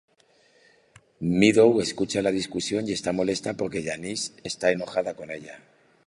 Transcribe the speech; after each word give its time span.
Meadow 1.39 1.79
escucha 1.79 2.23
la 2.23 2.31
discusión 2.31 2.89
y 2.89 2.91
está 2.91 3.11
molesta 3.11 3.53
porque 3.53 3.83
Janice 3.83 4.31
está 4.43 4.71
enojada 4.71 5.13
con 5.15 5.29
ella. 5.29 5.59